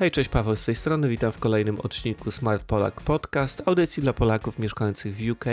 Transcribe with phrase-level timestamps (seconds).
[0.00, 4.12] Hej, cześć Paweł z tej strony, witam w kolejnym odcinku Smart Polak Podcast, audycji dla
[4.12, 5.44] Polaków mieszkających w UK,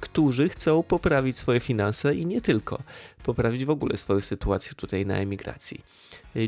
[0.00, 2.82] którzy chcą poprawić swoje finanse i nie tylko,
[3.22, 5.80] poprawić w ogóle swoją sytuację tutaj na emigracji.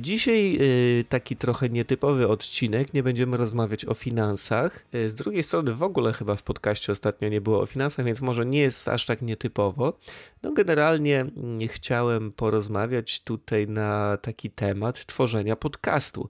[0.00, 0.58] Dzisiaj
[1.00, 4.84] y, taki trochę nietypowy odcinek, nie będziemy rozmawiać o finansach.
[4.94, 8.20] Y, z drugiej strony w ogóle chyba w podcaście ostatnio nie było o finansach, więc
[8.20, 9.98] może nie jest aż tak nietypowo.
[10.42, 16.28] No generalnie mm, chciałem porozmawiać tutaj na taki temat tworzenia podcastu.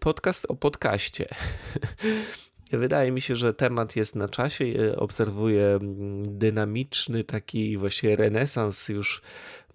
[0.00, 1.28] Podcast o podcaście.
[2.72, 4.64] Wydaje mi się, że temat jest na czasie.
[4.96, 9.22] Obserwuję mm, dynamiczny taki właśnie renesans już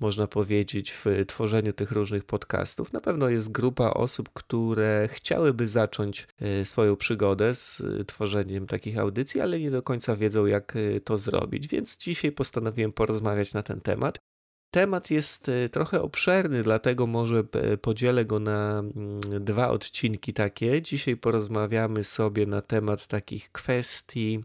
[0.02, 2.94] można powiedzieć, w tworzeniu tych różnych podcastów.
[2.94, 9.42] Na pewno jest grupa osób, które chciałyby zacząć e, swoją przygodę z tworzeniem takich audycji,
[9.42, 11.68] ale nie do końca wiedzą, jak e, to zrobić.
[11.68, 14.31] Więc dzisiaj postanowiłem porozmawiać na ten temat.
[14.72, 17.44] Temat jest e, trochę obszerny, dlatego może
[17.82, 20.82] podzielę go na mm, dwa odcinki takie.
[20.82, 24.44] Dzisiaj porozmawiamy sobie na temat takich kwestii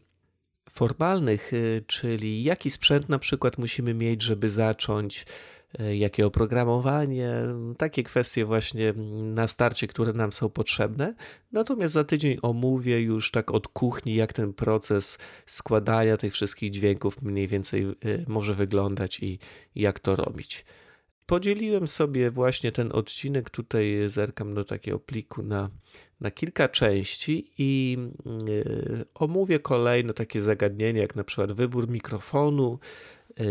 [0.70, 5.26] formalnych, y, czyli jaki sprzęt na przykład musimy mieć, żeby zacząć,
[5.94, 7.32] jakie oprogramowanie,
[7.78, 8.92] takie kwestie właśnie
[9.34, 11.14] na starcie, które nam są potrzebne.
[11.52, 17.22] Natomiast za tydzień omówię już tak od kuchni, jak ten proces składania tych wszystkich dźwięków
[17.22, 19.38] mniej więcej y, może wyglądać i
[19.74, 20.64] jak to robić.
[21.26, 25.70] Podzieliłem sobie właśnie ten odcinek, tutaj zerkam do takiego pliku na,
[26.20, 27.98] na kilka części i
[28.46, 32.78] yy, omówię kolejno takie zagadnienia, jak na przykład wybór mikrofonu,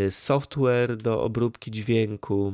[0.09, 2.53] software do obróbki dźwięku,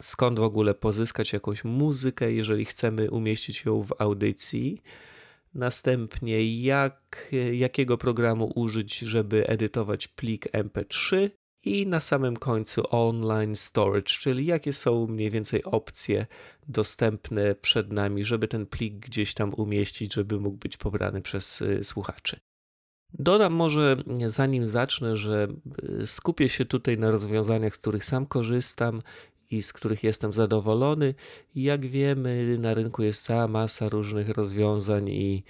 [0.00, 4.82] skąd w ogóle pozyskać jakąś muzykę, jeżeli chcemy umieścić ją w audycji.
[5.54, 11.30] Następnie, jak, jakiego programu użyć, żeby edytować plik MP3
[11.64, 16.26] i na samym końcu online storage, czyli jakie są mniej więcej opcje
[16.68, 21.84] dostępne przed nami, żeby ten plik gdzieś tam umieścić, żeby mógł być pobrany przez y,
[21.84, 22.40] słuchaczy.
[23.14, 23.96] Dodam może,
[24.26, 25.48] zanim zacznę, że
[26.02, 29.02] y, skupię się tutaj na rozwiązaniach, z których sam korzystam
[29.50, 31.14] i z których jestem zadowolony.
[31.54, 35.44] Jak wiemy, na rynku jest cała masa różnych rozwiązań i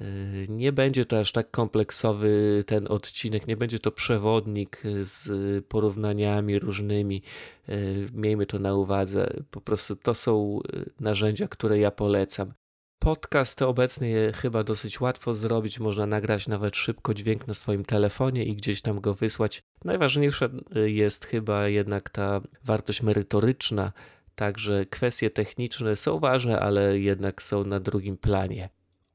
[0.00, 6.58] Yy, nie będzie to aż tak kompleksowy ten odcinek, nie będzie to przewodnik z porównaniami
[6.58, 7.22] różnymi.
[7.68, 9.30] Yy, miejmy to na uwadze.
[9.50, 10.60] Po prostu to są
[11.00, 12.52] narzędzia, które ja polecam.
[12.98, 18.56] Podcast obecnie chyba dosyć łatwo zrobić, można nagrać nawet szybko dźwięk na swoim telefonie i
[18.56, 19.62] gdzieś tam go wysłać.
[19.84, 20.48] Najważniejsza
[20.86, 23.92] jest chyba jednak ta wartość merytoryczna,
[24.34, 28.68] także kwestie techniczne są ważne, ale jednak są na drugim planie.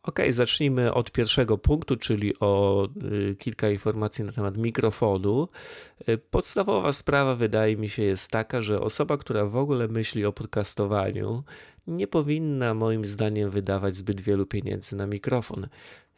[0.03, 2.87] Ok, zacznijmy od pierwszego punktu, czyli o
[3.31, 5.47] y, kilka informacji na temat mikrofonu.
[6.09, 10.33] Y, podstawowa sprawa wydaje mi się jest taka, że osoba, która w ogóle myśli o
[10.33, 11.43] podcastowaniu,
[11.87, 15.67] nie powinna moim zdaniem wydawać zbyt wielu pieniędzy na mikrofon.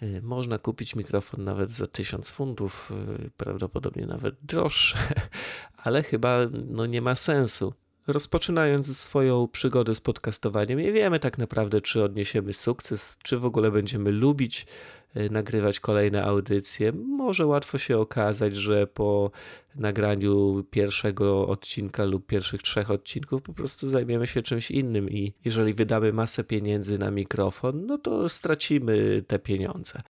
[0.03, 2.91] Y, można kupić mikrofon nawet za 1000 funtów,
[3.37, 4.97] prawdopodobnie nawet droższe,
[5.83, 7.73] ale chyba no, nie ma sensu
[8.07, 13.71] rozpoczynając swoją przygodę z podcastowaniem, nie wiemy tak naprawdę, czy odniesiemy sukces, czy w ogóle
[13.71, 14.65] będziemy lubić
[15.13, 16.91] e, nagrywać kolejne audycje.
[16.91, 19.31] Może łatwo się okazać, że po
[19.75, 25.73] nagraniu pierwszego odcinka lub pierwszych trzech odcinków po prostu zajmiemy się czymś innym i jeżeli
[25.73, 30.01] wydamy masę pieniędzy na mikrofon, no to stracimy te pieniądze.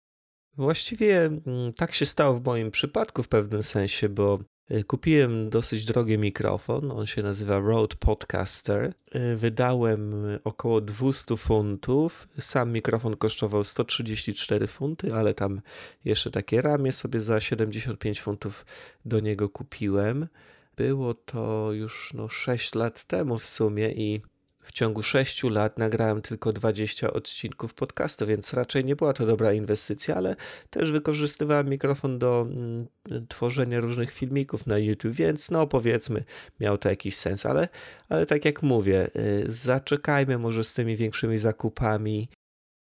[0.56, 4.38] Właściwie mm, tak się stało w moim przypadku w pewnym sensie, bo
[4.86, 8.92] kupiłem dosyć drogi mikrofon, on się nazywa Rode Podcaster.
[9.14, 12.28] Y, wydałem około 200 funtów.
[12.38, 15.60] Sam mikrofon kosztował 134 funty, ale tam
[16.04, 18.66] jeszcze takie ramię sobie za 75 funtów
[19.04, 20.28] do niego kupiłem.
[20.76, 24.20] Było to już no, 6 lat temu w sumie i
[24.62, 29.52] w ciągu 6 lat nagrałem tylko 20 odcinków podcastu, więc raczej nie była to dobra
[29.52, 30.36] inwestycja, ale
[30.70, 32.86] też wykorzystywałem mikrofon do mm,
[33.28, 36.24] tworzenia różnych filmików na YouTube, więc no powiedzmy,
[36.60, 37.68] miał to jakiś sens, ale,
[38.08, 42.28] ale tak jak mówię, y, zaczekajmy może z tymi większymi zakupami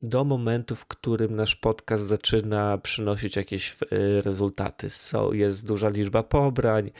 [0.01, 4.89] do momentu, w którym nasz podcast zaczyna przynosić jakieś y, rezultaty.
[4.89, 6.91] So, jest duża liczba pobrań,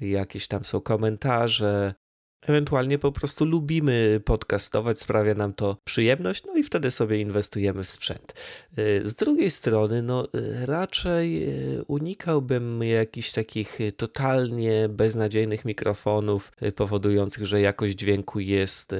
[0.00, 1.94] jakieś tam są komentarze,
[2.46, 7.90] Ewentualnie po prostu lubimy podcastować, sprawia nam to przyjemność, no i wtedy sobie inwestujemy w
[7.90, 8.34] sprzęt.
[8.78, 11.48] Y, z drugiej strony, no y, raczej
[11.78, 18.96] y, unikałbym jakichś takich totalnie beznadziejnych mikrofonów, powodujących, że jakość dźwięku jest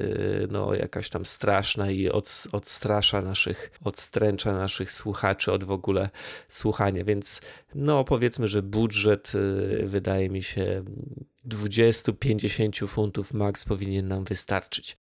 [0.49, 6.09] no jakaś tam straszna i od, odstrasza naszych, odstręcza naszych słuchaczy od w ogóle
[6.49, 7.41] słuchania, więc
[7.75, 9.31] no powiedzmy, że budżet
[9.83, 10.83] wydaje mi się
[11.47, 14.97] 20-50 funtów max powinien nam wystarczyć.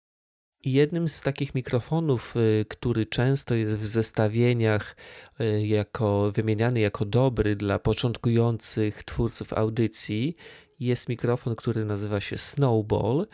[0.65, 4.95] Jednym z takich mikrofonów, y, który często jest w zestawieniach
[5.41, 10.35] y, jako wymieniany jako dobry dla początkujących twórców audycji,
[10.79, 13.27] jest mikrofon, który nazywa się Snowball.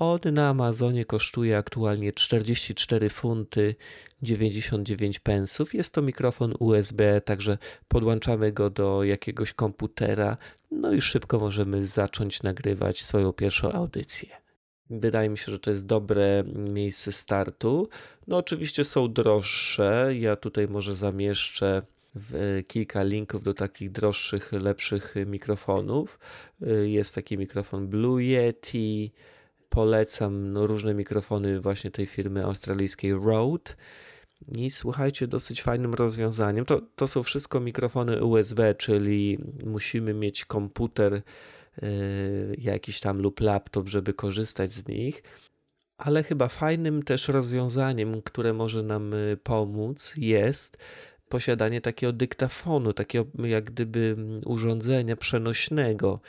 [0.00, 3.74] On na Amazonie kosztuje aktualnie 44 funty
[4.22, 5.74] 99 pensów.
[5.74, 7.58] Jest to mikrofon USB, także
[7.88, 10.36] podłączamy go do jakiegoś komputera,
[10.70, 14.28] no i szybko możemy zacząć nagrywać swoją pierwszą audycję.
[14.90, 17.88] Wydaje mi się, że to jest dobre miejsce startu.
[18.26, 20.12] No oczywiście są droższe.
[20.18, 21.82] Ja tutaj może zamieszczę
[22.66, 26.18] kilka linków do takich droższych, lepszych mikrofonów.
[26.84, 29.12] Jest taki mikrofon Blue Yeti.
[29.70, 33.74] Polecam no, różne mikrofony właśnie tej firmy australijskiej Rode.
[34.52, 36.64] I słuchajcie, dosyć fajnym rozwiązaniem.
[36.64, 41.22] To, to są wszystko mikrofony USB, czyli musimy mieć komputer
[41.82, 45.22] Y, jakiś tam lub laptop, żeby korzystać z nich.
[45.98, 50.78] Ale chyba fajnym też rozwiązaniem, które może nam y, pomóc, jest
[51.28, 56.20] posiadanie takiego dyktafonu, takiego jak gdyby mm, urządzenia przenośnego,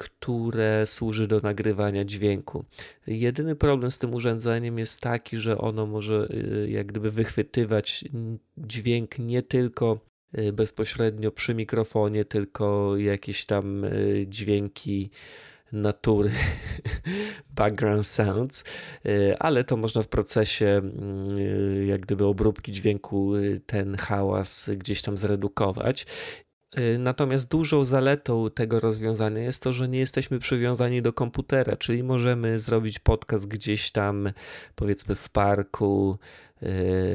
[0.00, 2.64] które służy do nagrywania dźwięku.
[3.06, 8.04] Jedyny problem z tym urządzeniem jest taki, że ono może y, jak gdyby wychwytywać
[8.58, 15.10] dźwięk nie tylko Y, bezpośrednio przy mikrofonie, tylko jakieś tam y, dźwięki
[15.72, 16.30] natury,
[17.56, 18.64] background sounds,
[19.38, 20.82] ale to można w procesie
[21.86, 23.32] jak gdyby obróbki dźwięku
[23.66, 26.06] ten hałas gdzieś tam zredukować.
[26.98, 32.58] Natomiast dużą zaletą tego rozwiązania jest to, że nie jesteśmy przywiązani do komputera, czyli możemy
[32.58, 34.32] zrobić podcast gdzieś tam,
[34.74, 36.18] powiedzmy w parku,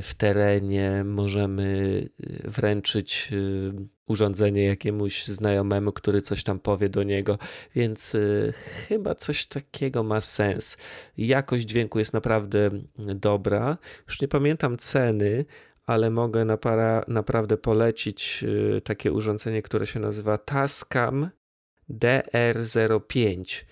[0.01, 3.73] w terenie, możemy y, wręczyć y,
[4.07, 7.37] urządzenie jakiemuś znajomemu, który coś tam powie do niego,
[7.75, 8.53] więc y,
[8.87, 10.77] chyba coś takiego ma sens.
[11.17, 13.77] Jakość dźwięku jest naprawdę dobra.
[14.07, 15.45] Już nie pamiętam ceny,
[15.85, 16.45] ale mogę
[17.07, 18.45] naprawdę polecić
[18.83, 21.29] takie urządzenie, które się nazywa Tascam
[21.89, 23.65] DR05.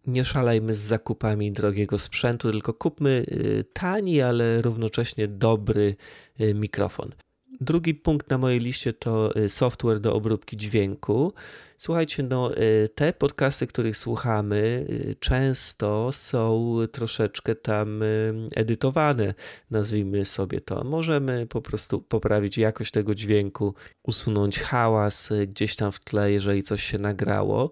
[0.07, 5.97] Nie szalejmy z zakupami drogiego sprzętu, tylko kupmy y, tani, ale równocześnie dobry
[6.41, 7.13] y, mikrofon.
[7.61, 11.33] Drugi punkt na mojej liście to software do obróbki dźwięku.
[11.83, 19.35] Słuchajcie, no y, te podcasty, których słuchamy, y, często są troszeczkę tam y, edytowane,
[19.71, 20.85] nazwijmy sobie to.
[20.85, 26.83] Możemy po prostu poprawić jakość tego dźwięku, usunąć hałas gdzieś tam w tle, jeżeli coś
[26.83, 27.71] się nagrało.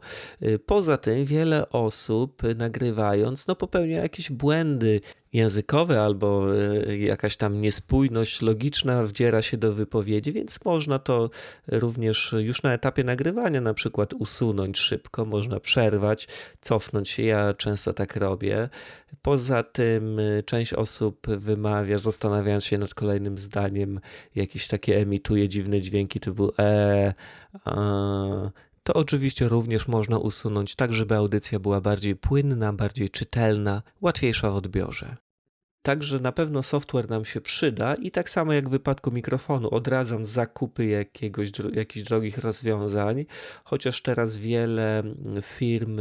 [0.66, 5.00] Poza tym wiele osób nagrywając, no popełnia jakieś błędy
[5.32, 6.54] językowe albo
[6.98, 11.30] jakaś tam niespójność logiczna wdziera się do wypowiedzi, więc można to
[11.68, 16.28] również już na etapie nagrywania na przykład przykład usunąć szybko, można przerwać,
[16.60, 17.22] cofnąć się.
[17.22, 18.68] Ja często tak robię.
[19.22, 24.00] Poza tym y, część osób wymawia, zastanawiając się nad kolejnym zdaniem,
[24.34, 27.14] jakieś takie emituje dziwne dźwięki typu e,
[27.64, 27.74] a,
[28.82, 34.54] to oczywiście również można usunąć, tak żeby audycja była bardziej płynna, bardziej czytelna, łatwiejsza w
[34.54, 35.16] odbiorze.
[35.82, 40.24] Także na pewno software nam się przyda i tak samo jak w wypadku mikrofonu odradzam
[40.24, 43.24] zakupy jakiegoś, jakichś drogich rozwiązań,
[43.64, 45.02] chociaż teraz wiele
[45.42, 46.00] firm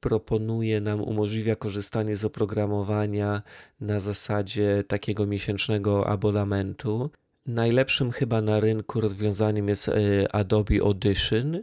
[0.00, 3.42] proponuje nam, umożliwia korzystanie z oprogramowania
[3.80, 7.10] na zasadzie takiego miesięcznego abonamentu.
[7.46, 9.92] Najlepszym chyba na rynku rozwiązaniem jest e,
[10.34, 11.62] Adobe Audition.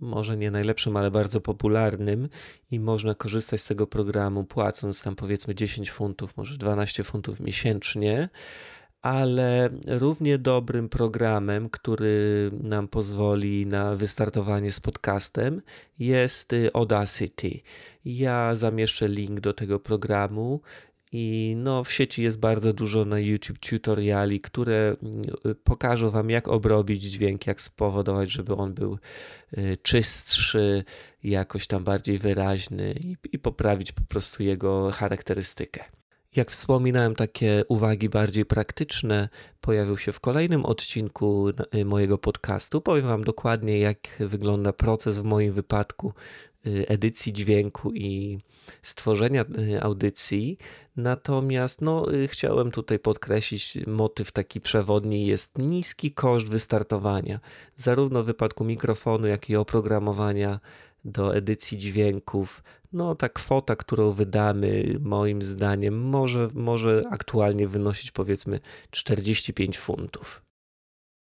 [0.00, 2.28] Może nie najlepszym, ale bardzo popularnym
[2.70, 8.28] i można korzystać z tego programu płacąc tam powiedzmy 10 funtów, może 12 funtów miesięcznie.
[9.02, 15.62] Ale równie dobrym programem, który nam pozwoli na wystartowanie z podcastem,
[15.98, 17.60] jest Audacity.
[18.04, 20.60] Ja zamieszczę link do tego programu.
[21.12, 25.22] I no, w sieci jest bardzo dużo na YouTube tutoriali, które mm,
[25.64, 28.98] pokażą Wam, jak obrobić dźwięk, jak spowodować, żeby on był
[29.58, 30.84] y, czystszy,
[31.24, 35.84] jakoś tam bardziej wyraźny i, i poprawić po prostu jego charakterystykę.
[36.36, 39.28] Jak wspominałem, takie uwagi bardziej praktyczne
[39.60, 42.80] pojawią się w kolejnym odcinku y, mojego podcastu.
[42.80, 46.12] Powiem Wam dokładnie, jak wygląda proces w moim wypadku
[46.66, 48.38] y, edycji dźwięku i
[48.82, 50.58] stworzenia y, audycji.
[50.96, 57.40] Natomiast no, chciałem tutaj podkreślić motyw taki przewodni jest niski koszt wystartowania,
[57.76, 60.60] zarówno w wypadku mikrofonu, jak i oprogramowania
[61.04, 68.60] do edycji dźwięków no ta kwota, którą wydamy, moim zdaniem, może, może aktualnie wynosić powiedzmy
[68.90, 70.42] 45 funtów.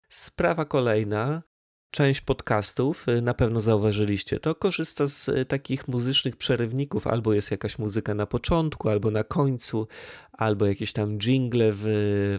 [0.08, 1.42] Sprawa kolejna.
[1.90, 7.06] Część podcastów, y, na pewno zauważyliście to, korzysta z y, takich muzycznych przerywników.
[7.06, 9.88] Albo jest jakaś muzyka na początku, albo na końcu,
[10.32, 11.84] albo jakieś tam jingle w,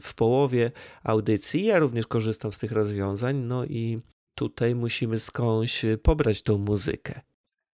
[0.02, 0.72] w połowie
[1.04, 1.66] audycji.
[1.66, 4.00] Ja również korzystam z tych rozwiązań, no i
[4.38, 7.22] tutaj musimy skądś pobrać tą muzykę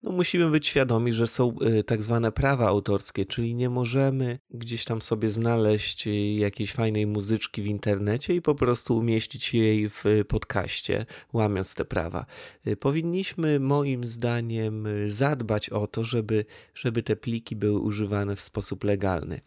[0.02, 4.84] no musimy być świadomi, że są y, tak zwane prawa autorskie, czyli nie możemy gdzieś
[4.84, 10.04] tam sobie znaleźć y, jakiejś fajnej muzyczki w internecie i po prostu umieścić jej w
[10.28, 12.26] podcaście, łamiąc te prawa.
[12.66, 16.44] Y, powinniśmy moim zdaniem zadbać o to, żeby,
[16.74, 19.40] żeby te pliki były używane w sposób legalny.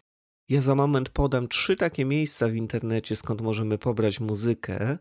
[0.48, 4.98] Ja za moment podam trzy takie miejsca w internecie, skąd możemy pobrać muzykę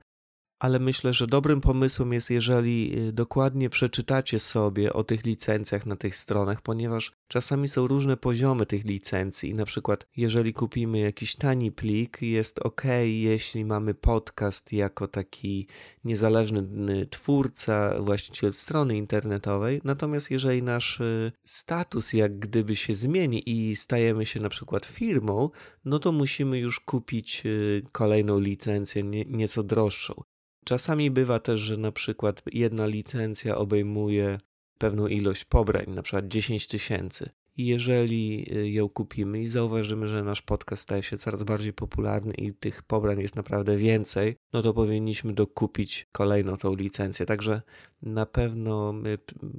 [0.65, 5.95] ale myślę, że dobrym pomysłem jest, jeżeli y, dokładnie przeczytacie sobie o tych licencjach na
[5.95, 9.53] tych stronach, ponieważ czasami są różne poziomy tych licencji.
[9.53, 15.67] Na przykład, jeżeli kupimy jakiś tani plik, jest ok, jeśli mamy podcast jako taki
[16.03, 16.59] niezależny
[17.01, 19.81] y, twórca, właściciel strony internetowej.
[19.83, 25.49] Natomiast jeżeli nasz y, status jak gdyby się zmieni i stajemy się na przykład firmą,
[25.85, 27.43] no to musimy już kupić
[27.91, 30.23] kolejną licencję, nieco droższą.
[30.65, 34.37] Czasami bywa też, że na przykład jedna licencja obejmuje
[34.77, 37.29] pewną ilość pobrań, na przykład 10 tysięcy.
[37.57, 42.53] Jeżeli y, ją kupimy i zauważymy, że nasz podcast staje się coraz bardziej popularny i
[42.53, 47.25] tych pobrań jest naprawdę więcej, no to powinniśmy dokupić kolejną tą licencję.
[47.25, 47.61] Także
[48.01, 48.93] na pewno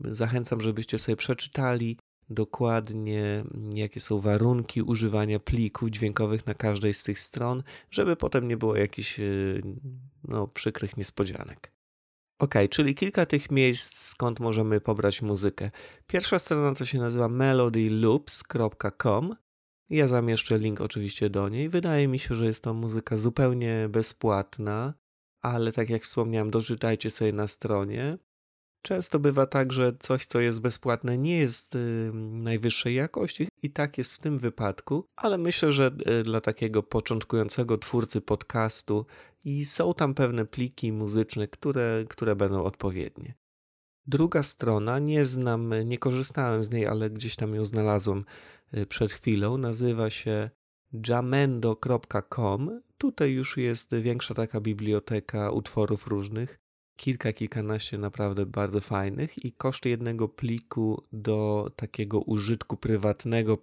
[0.05, 1.99] zachęcam, żebyście sobie przeczytali
[2.31, 8.57] dokładnie, jakie są warunki używania plików dźwiękowych na każdej z tych stron, żeby potem nie
[8.57, 9.63] było jakichś y,
[10.25, 11.73] no, przykrych niespodzianek.
[12.39, 15.71] Ok, czyli kilka tych miejsc, skąd możemy pobrać muzykę.
[16.07, 19.37] Pierwsza strona to się nazywa melodyloops.com.
[19.91, 21.69] Ja zamieszczę link oczywiście do niej.
[21.69, 24.95] Wydaje mi się, że jest to muzyka zupełnie bezpłatna,
[25.41, 28.19] ale tak jak wspomniałem, doczytajcie sobie na stronie.
[28.83, 33.99] Często bywa tak, że coś, co jest bezpłatne, nie jest y, najwyższej jakości i tak
[33.99, 35.91] jest w tym wypadku, ale myślę, że
[36.21, 39.07] y, dla takiego początkującego twórcy podcastu
[39.45, 43.35] i są tam pewne pliki muzyczne, które, które będą odpowiednie.
[44.07, 48.25] Druga strona, nie znam, nie korzystałem z niej, ale gdzieś tam ją znalazłem
[48.75, 50.51] y, przed chwilą, nazywa się
[51.09, 52.81] jamendo.com.
[52.99, 56.66] Tutaj już jest większa taka biblioteka utworów różnych
[56.97, 63.59] kilka, kilkanaście naprawdę bardzo fajnych i koszt jednego pliku do takiego użytku prywatnego,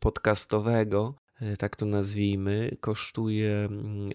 [0.00, 3.68] podcastowego, e, tak to nazwijmy, kosztuje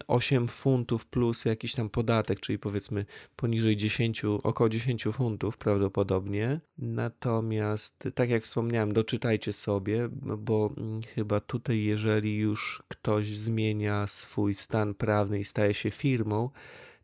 [0.06, 3.06] 8 mm, funtów plus jakiś tam podatek, czyli powiedzmy
[3.36, 6.60] poniżej 10, około 10 funtów prawdopodobnie.
[6.78, 10.08] Natomiast, tak jak wspomniałem, doczytajcie sobie,
[10.38, 16.50] bo mm, chyba tutaj, jeżeli już ktoś zmienia swój stan prawny i staje się firmą,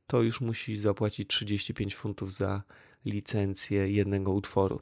[0.07, 2.63] to już musi zapłacić 35 funtów za
[3.05, 4.81] licencję jednego utworu.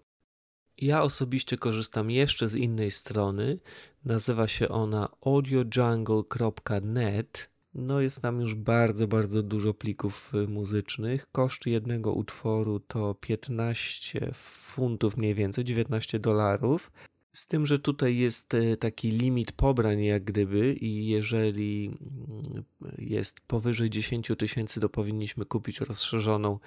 [0.79, 3.59] Ja osobiście korzystam jeszcze z innej strony.
[4.05, 7.52] Nazywa się ona audiojungle.net.
[7.75, 11.26] No jest tam już bardzo, bardzo dużo plików y, muzycznych.
[11.33, 16.93] Koszt jednego utworu to 15 funtów mniej więcej, 19 dolarów.
[17.32, 22.64] Z tym, że tutaj jest e, taki limit pobrań, jak gdyby, i jeżeli mm,
[22.98, 26.58] jest powyżej 10 tysięcy, to powinniśmy kupić rozszerzoną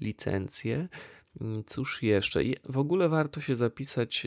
[0.00, 0.88] licencję.
[1.40, 2.40] Mm, cóż jeszcze?
[2.64, 4.26] W ogóle warto się zapisać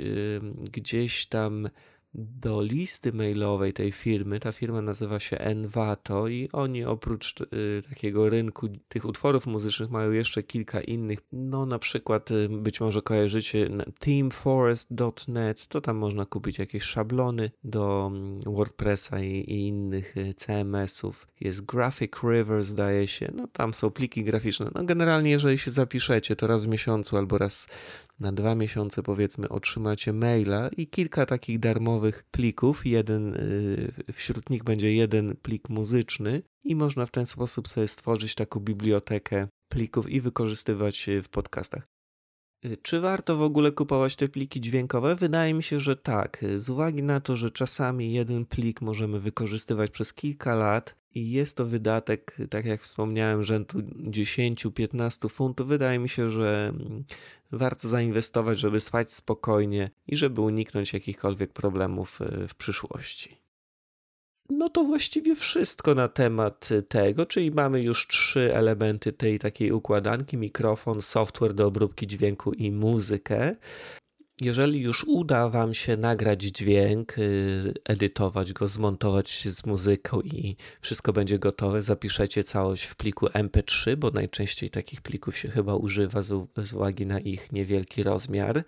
[0.72, 1.70] gdzieś tam
[2.18, 4.40] do listy mailowej tej firmy.
[4.40, 10.12] Ta firma nazywa się Envato i oni oprócz y, takiego rynku tych utworów muzycznych mają
[10.12, 11.20] jeszcze kilka innych.
[11.32, 13.70] No na przykład y, być może kojarzycie
[14.00, 21.28] teamforest.net, to tam można kupić jakieś szablony do mm, WordPressa i, i innych y, CMS-ów.
[21.42, 24.72] Jest Graphic River zdaje się, no tam są pliki graficzne.
[24.76, 27.68] No generalnie jeżeli się zapiszecie, to raz w miesiącu albo raz
[28.20, 32.86] na dwa miesiące powiedzmy otrzymacie maila i kilka takich darmowych plików.
[32.86, 38.36] Jeden, y, wśród nich będzie jeden plik muzyczny i można w ten sposób sobie stworzyć
[38.36, 41.95] taką bibliotekę plików i wykorzystywać w podcastach.
[42.66, 45.16] Y, czy warto w ogóle kupować te pliki dźwiękowe?
[45.16, 46.46] Wydaje mi się, że tak.
[46.56, 51.58] Z uwagi na to, że czasami jeden plik możemy wykorzystywać przez kilka lat, i jest
[51.58, 55.68] to wydatek, tak jak wspomniałem, rzędu 10-15 funtów.
[55.68, 57.04] Wydaje mi się, że mm,
[57.52, 63.45] warto zainwestować, żeby spać spokojnie i żeby uniknąć jakichkolwiek problemów e, w przyszłości.
[64.50, 70.38] No to właściwie wszystko na temat tego, czyli mamy już trzy elementy tej takiej układanki:
[70.38, 73.56] mikrofon, software do obróbki dźwięku i muzykę.
[74.42, 81.14] Jeżeli już uda Wam się nagrać dźwięk, y, edytować go, zmontować z muzyką i wszystko
[81.14, 86.48] będzie gotowe, zapiszecie całość w pliku MP3, bo najczęściej takich plików się chyba używa z,
[86.64, 88.64] z uwagi na ich niewielki rozmiar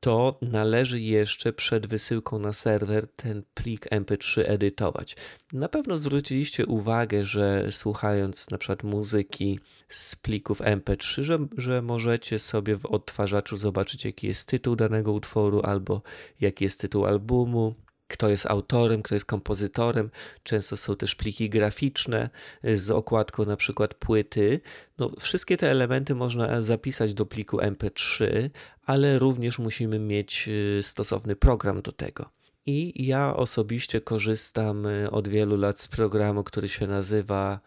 [0.00, 5.16] to należy jeszcze przed wysyłką na serwer ten plik MP3 edytować.
[5.52, 12.38] Na pewno zwróciliście uwagę, że słuchając na przykład muzyki z plików MP3, że, że możecie
[12.38, 16.02] sobie w odtwarzaczu zobaczyć, jaki jest tytuł danego utworu albo
[16.40, 17.74] jaki jest tytuł albumu
[18.10, 20.10] kto jest autorem, kto jest kompozytorem.
[20.42, 22.30] Często są też pliki graficzne
[22.64, 24.60] y, z okładką na przykład płyty.
[24.98, 28.50] No, wszystkie te elementy można zapisać do pliku MP3,
[28.86, 32.30] ale również musimy mieć y, stosowny program do tego.
[32.66, 37.60] I ja osobiście korzystam y, od wielu lat z programu, który się nazywa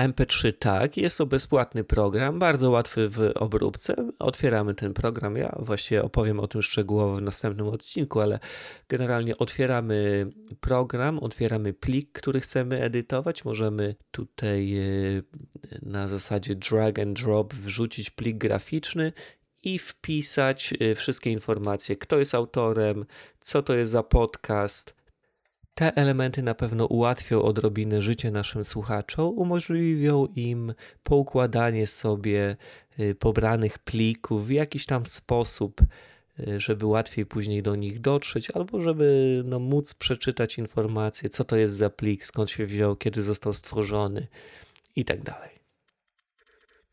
[0.00, 3.94] MP3 tak, jest to bezpłatny program, bardzo łatwy w obróbce.
[4.18, 5.36] Otwieramy ten program.
[5.36, 8.38] Ja właściwie opowiem o tym szczegółowo w następnym odcinku, ale
[8.88, 10.26] generalnie otwieramy
[10.60, 13.44] program, otwieramy plik, który chcemy edytować.
[13.44, 14.82] Możemy tutaj e,
[15.82, 19.12] na zasadzie drag and drop wrzucić plik graficzny
[19.62, 23.04] i wpisać e, wszystkie informacje, kto jest autorem,
[23.40, 25.01] co to jest za podcast
[25.74, 32.56] te elementy na pewno ułatwią odrobinę życie naszym słuchaczom, umożliwią im poukładanie sobie
[33.00, 35.80] y, pobranych plików w jakiś tam sposób,
[36.40, 41.56] y, żeby łatwiej później do nich dotrzeć, albo żeby no, móc przeczytać informacje, co to
[41.56, 44.26] jest za plik, skąd się wziął, kiedy został stworzony
[44.96, 45.51] i tak dalej.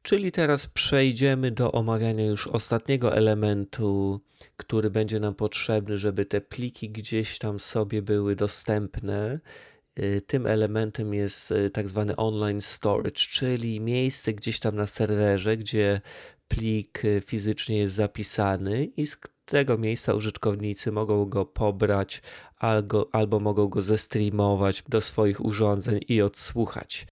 [0.10, 4.22] Czyli teraz przejdziemy do omawiania już ostatniego elementu,
[4.58, 9.40] który będzie nam potrzebny, żeby te pliki gdzieś tam sobie były dostępne.
[10.00, 15.58] Y, tym elementem jest y, tak zwany online storage, czyli miejsce gdzieś tam na serwerze,
[15.58, 16.02] gdzie
[16.48, 22.22] plik y, fizycznie jest zapisany i z tego miejsca użytkownicy mogą go pobrać
[22.58, 27.08] albo, albo mogą go zestreamować do swoich urządzeń i odsłuchać.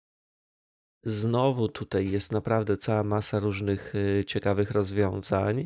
[1.04, 5.66] Znowu tutaj jest naprawdę cała masa różnych y, ciekawych rozwiązań.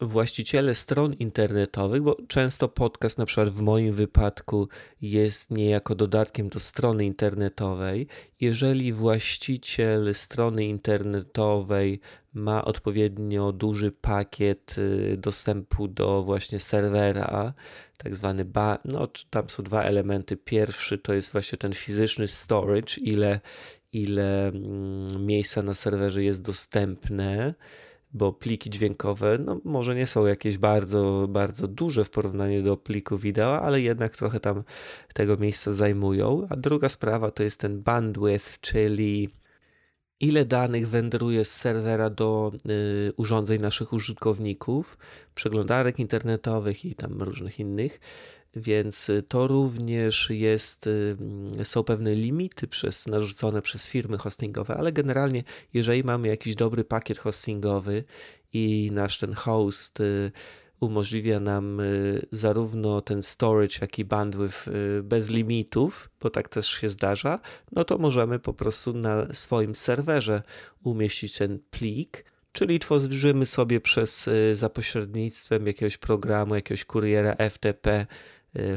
[0.00, 4.68] Właściciele stron internetowych, bo często podcast, na przykład w moim wypadku,
[5.00, 8.06] jest niejako dodatkiem do strony internetowej.
[8.40, 12.00] Jeżeli właściciel strony internetowej
[12.32, 17.54] ma odpowiednio duży pakiet y, dostępu do właśnie serwera,
[17.96, 20.36] tak zwany, ba no tam są dwa elementy.
[20.36, 23.40] Pierwszy to jest właśnie ten fizyczny storage, ile,
[23.92, 27.54] ile mm, miejsca na serwerze jest dostępne,
[28.14, 33.18] bo pliki dźwiękowe no, może nie są jakieś bardzo, bardzo duże w porównaniu do pliku
[33.18, 34.62] wideo, ale jednak trochę tam
[35.14, 36.46] tego miejsca zajmują.
[36.50, 39.28] A druga sprawa to jest ten bandwidth, czyli
[40.20, 44.98] ile danych wędruje z serwera do y, urządzeń naszych użytkowników,
[45.34, 48.00] przeglądarek internetowych i tam różnych innych
[48.56, 51.16] więc y, to również jest, y,
[51.64, 57.18] są pewne limity przez, narzucone przez firmy hostingowe, ale generalnie, jeżeli mamy jakiś dobry pakiet
[57.18, 58.04] hostingowy
[58.52, 60.32] i nasz ten host y,
[60.80, 61.80] umożliwia nam
[62.30, 64.68] zarówno ten storage, jak i bandwidth
[65.02, 67.40] bez limitów, bo tak też się zdarza,
[67.72, 70.42] no to możemy po prostu na swoim serwerze
[70.84, 78.06] umieścić ten plik, czyli tworzymy sobie przez za pośrednictwem jakiegoś programu, jakiegoś kuriera FTP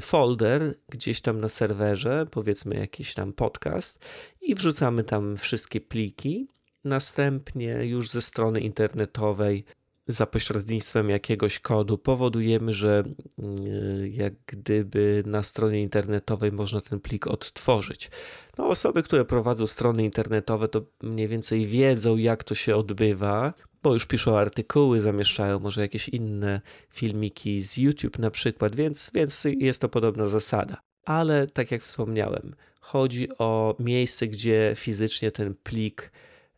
[0.02, 4.06] folder gdzieś tam na serwerze, powiedzmy jakiś tam podcast
[4.42, 6.48] i wrzucamy tam wszystkie pliki.
[6.84, 9.66] Następnie już ze strony internetowej
[10.08, 13.04] za pośrednictwem jakiegoś kodu powodujemy, że
[13.40, 18.12] y, jak gdyby na stronie internetowej można ten plik odtworzyć.
[18.58, 23.54] No, osoby, które prowadzą strony internetowe, to mniej więcej wiedzą, jak to się odbywa,
[23.86, 29.48] bo już piszą artykuły, zamieszczają może jakieś inne filmiki z YouTube na przykład, więc, więc
[29.58, 30.82] jest to podobna zasada.
[31.04, 36.12] Ale tak jak wspomniałem, chodzi o miejsce, gdzie fizycznie ten plik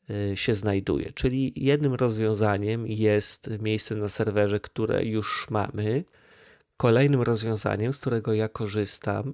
[0.09, 1.13] y, się znajduje.
[1.13, 6.03] Czyli jednym rozwiązaniem jest miejsce na serwerze, które już mamy.
[6.77, 9.33] Kolejnym rozwiązaniem, z którego ja korzystam,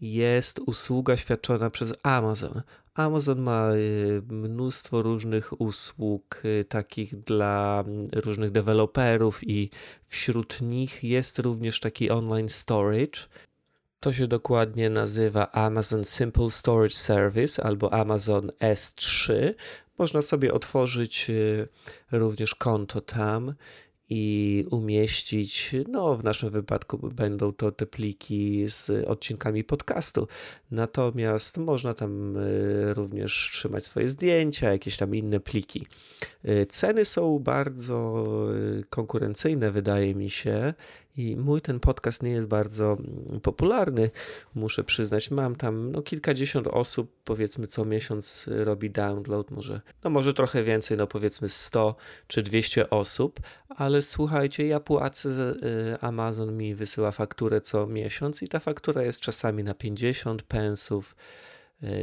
[0.00, 2.62] jest usługa świadczona przez Amazon.
[2.96, 9.70] Amazon ma y, mnóstwo różnych usług, y, takich dla różnych deweloperów, i
[10.06, 13.20] wśród nich jest również taki online storage.
[14.00, 19.32] To się dokładnie nazywa Amazon Simple Storage Service albo Amazon S3.
[19.98, 21.68] Można sobie otworzyć y,
[22.12, 23.54] również konto tam
[24.08, 30.28] i umieścić, no w naszym wypadku będą to te pliki z odcinkami podcastu.
[30.70, 32.40] Natomiast można tam e,
[32.94, 35.86] również trzymać swoje zdjęcia, jakieś tam inne pliki.
[36.44, 38.26] E, ceny są bardzo
[38.78, 40.74] e, konkurencyjne, wydaje mi się,
[41.16, 44.10] I mój ten podcast nie jest bardzo mm, popularny,
[44.54, 45.30] muszę przyznać.
[45.30, 50.96] Mam tam no, kilkadziesiąt osób, powiedzmy co miesiąc robi download, może, no może trochę więcej,
[50.96, 57.60] no powiedzmy 100 czy 200 osób, ale słuchajcie, ja płacę, y, Amazon mi wysyła fakturę
[57.60, 61.16] co miesiąc i ta faktura jest czasami na 50 pensów,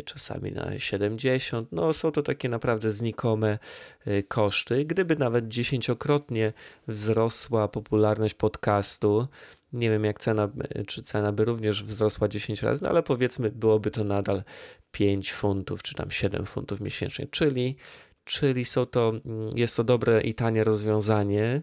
[0.06, 1.72] czasami na 70.
[1.72, 3.60] No, są to takie naprawdę znikome
[4.08, 4.86] y, koszty.
[4.86, 6.54] Gdyby nawet dziesięciokrotnie
[6.88, 9.28] wzrosła popularność podcastu,
[9.74, 10.50] nie wiem jak cena,
[10.88, 14.44] czy cena by również wzrosła 10 razy, no ale powiedzmy byłoby to nadal
[14.92, 17.76] 5 funtów, czy tam 7 funtów miesięcznie, czyli,
[18.24, 21.62] czyli są to, mm, jest to dobre i tanie rozwiązanie.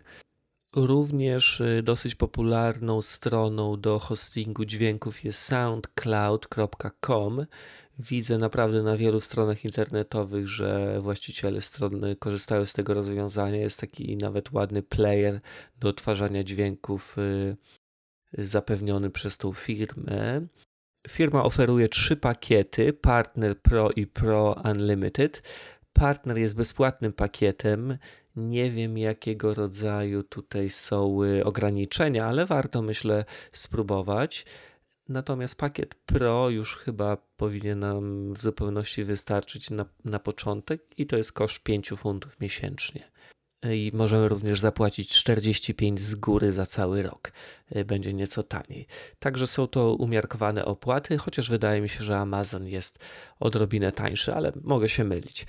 [0.77, 7.47] Również y, dosyć popularną stroną do hostingu dźwięków jest soundcloud.com.
[8.09, 13.57] Widzę naprawdę na wielu stronach internetowych, że właściciele strony korzystają z tego rozwiązania.
[13.57, 15.41] Jest taki nawet ładny player
[15.79, 17.57] do odtwarzania dźwięków y,
[18.39, 20.47] zapewniony przez tą firmę.
[21.09, 25.43] Firma oferuje trzy pakiety: Partner Pro i Pro Unlimited.
[25.93, 27.99] Partner jest bezpłatnym pakietem.
[28.37, 34.45] Nie wiem, jakiego rodzaju tutaj są y, ograniczenia, ale warto, myślę, spróbować.
[35.11, 41.17] Natomiast pakiet Pro już chyba powinien nam w zupełności wystarczyć na, na początek i to
[41.17, 43.11] jest koszt 5 funtów miesięcznie
[43.63, 47.33] i możemy również zapłacić 45 z góry za cały rok.
[47.77, 48.87] Y, będzie nieco taniej.
[49.19, 52.99] Także są to umiarkowane opłaty, chociaż wydaje mi się, że Amazon jest
[53.41, 55.47] odrobinę tańszy, ale mogę się mylić.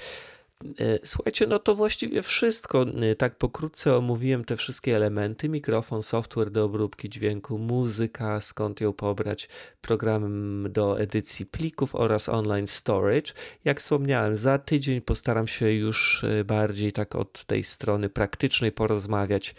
[0.80, 2.86] E, słuchajcie, no to właściwie wszystko.
[3.12, 8.94] E, tak pokrótce omówiłem te wszystkie elementy: mikrofon, software do obróbki dźwięku, muzyka, skąd ją
[8.94, 9.50] pobrać,
[9.82, 13.34] program do edycji plików oraz online storage.
[13.66, 19.56] Jak wspomniałem, za tydzień postaram się już e, bardziej tak od tej strony praktycznej porozmawiać,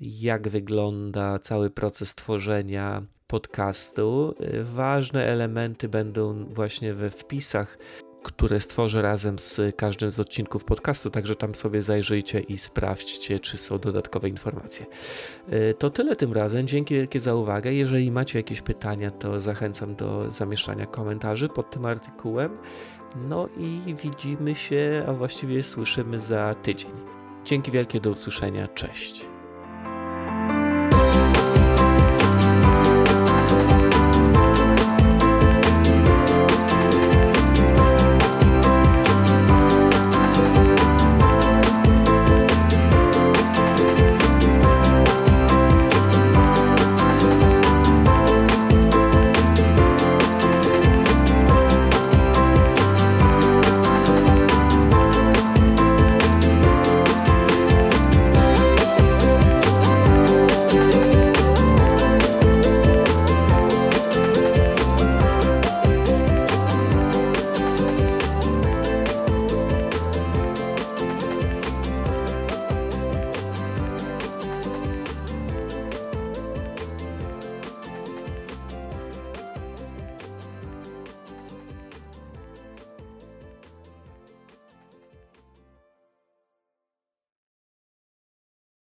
[0.00, 4.34] jak wygląda cały proces tworzenia podcastu.
[4.62, 7.78] Ważne elementy będą właśnie we wpisach
[8.22, 13.58] które stworzę razem z każdym z odcinków podcastu, także tam sobie zajrzyjcie i sprawdźcie, czy
[13.58, 14.86] są dodatkowe informacje.
[15.48, 16.66] E, to tyle tym razem.
[16.66, 17.72] Dzięki wielkie za uwagę.
[17.72, 22.58] Jeżeli macie jakieś pytania, to zachęcam do zamieszczania komentarzy pod tym artykułem.
[23.28, 26.90] No i widzimy się, a właściwie słyszymy za tydzień.
[27.44, 28.68] Dzięki wielkie, do usłyszenia.
[28.68, 29.31] Cześć.